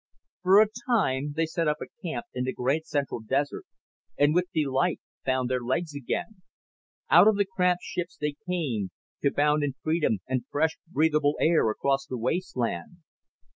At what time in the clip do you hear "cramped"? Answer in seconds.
7.45-7.83